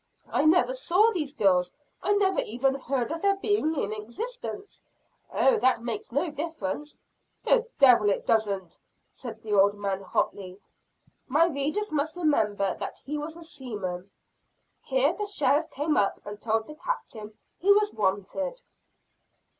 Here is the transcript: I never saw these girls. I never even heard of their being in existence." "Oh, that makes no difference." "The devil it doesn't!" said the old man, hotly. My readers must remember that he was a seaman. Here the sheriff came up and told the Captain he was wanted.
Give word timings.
I 0.31 0.45
never 0.45 0.73
saw 0.73 1.11
these 1.11 1.35
girls. 1.35 1.71
I 2.01 2.13
never 2.13 2.39
even 2.41 2.73
heard 2.73 3.11
of 3.11 3.21
their 3.21 3.35
being 3.35 3.75
in 3.75 3.93
existence." 3.93 4.83
"Oh, 5.31 5.59
that 5.59 5.83
makes 5.83 6.11
no 6.11 6.31
difference." 6.31 6.97
"The 7.43 7.67
devil 7.77 8.09
it 8.09 8.25
doesn't!" 8.25 8.79
said 9.11 9.43
the 9.43 9.53
old 9.53 9.75
man, 9.75 10.01
hotly. 10.01 10.59
My 11.27 11.45
readers 11.45 11.91
must 11.91 12.15
remember 12.15 12.73
that 12.79 12.97
he 13.05 13.19
was 13.19 13.37
a 13.37 13.43
seaman. 13.43 14.09
Here 14.81 15.13
the 15.13 15.27
sheriff 15.27 15.69
came 15.69 15.95
up 15.95 16.19
and 16.25 16.41
told 16.41 16.65
the 16.65 16.73
Captain 16.73 17.37
he 17.59 17.71
was 17.71 17.93
wanted. 17.93 18.63